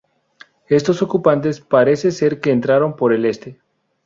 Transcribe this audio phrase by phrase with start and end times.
[0.67, 3.59] Estos ocupantes parece ser que entraron por el este.